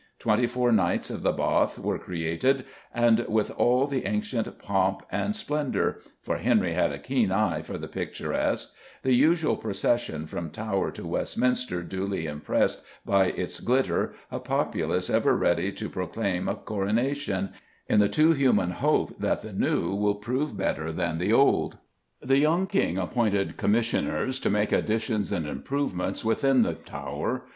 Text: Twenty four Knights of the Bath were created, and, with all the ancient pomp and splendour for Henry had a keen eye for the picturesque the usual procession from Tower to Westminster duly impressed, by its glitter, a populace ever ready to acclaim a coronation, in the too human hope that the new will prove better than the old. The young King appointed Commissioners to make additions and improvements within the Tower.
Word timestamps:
Twenty 0.17 0.47
four 0.47 0.71
Knights 0.71 1.11
of 1.11 1.21
the 1.21 1.31
Bath 1.31 1.77
were 1.77 1.99
created, 1.99 2.65
and, 2.91 3.19
with 3.29 3.51
all 3.51 3.85
the 3.85 4.07
ancient 4.07 4.57
pomp 4.57 5.03
and 5.11 5.35
splendour 5.35 5.99
for 6.23 6.37
Henry 6.39 6.73
had 6.73 6.91
a 6.91 6.97
keen 6.97 7.31
eye 7.31 7.61
for 7.61 7.77
the 7.77 7.87
picturesque 7.87 8.73
the 9.03 9.13
usual 9.13 9.55
procession 9.55 10.25
from 10.25 10.49
Tower 10.49 10.89
to 10.89 11.05
Westminster 11.05 11.83
duly 11.83 12.25
impressed, 12.25 12.81
by 13.05 13.25
its 13.27 13.59
glitter, 13.59 14.13
a 14.31 14.39
populace 14.39 15.07
ever 15.07 15.35
ready 15.37 15.71
to 15.73 15.85
acclaim 16.01 16.49
a 16.49 16.55
coronation, 16.55 17.51
in 17.87 17.99
the 17.99 18.09
too 18.09 18.33
human 18.33 18.71
hope 18.71 19.15
that 19.19 19.43
the 19.43 19.53
new 19.53 19.93
will 19.93 20.15
prove 20.15 20.57
better 20.57 20.91
than 20.91 21.19
the 21.19 21.31
old. 21.31 21.77
The 22.23 22.39
young 22.39 22.65
King 22.65 22.97
appointed 22.97 23.55
Commissioners 23.55 24.39
to 24.39 24.49
make 24.49 24.71
additions 24.71 25.31
and 25.31 25.45
improvements 25.45 26.25
within 26.25 26.63
the 26.63 26.73
Tower. 26.73 27.43